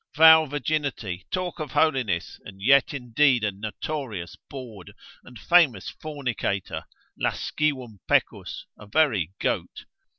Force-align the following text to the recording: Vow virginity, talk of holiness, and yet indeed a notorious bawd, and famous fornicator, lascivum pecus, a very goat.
Vow 0.15 0.47
virginity, 0.47 1.27
talk 1.29 1.59
of 1.59 1.73
holiness, 1.73 2.39
and 2.43 2.59
yet 2.59 2.91
indeed 2.91 3.43
a 3.43 3.51
notorious 3.51 4.35
bawd, 4.49 4.93
and 5.23 5.37
famous 5.37 5.89
fornicator, 5.89 6.85
lascivum 7.19 7.99
pecus, 8.07 8.65
a 8.79 8.87
very 8.87 9.33
goat. 9.39 9.85